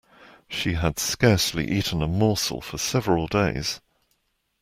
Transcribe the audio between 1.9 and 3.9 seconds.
a morsel for several days.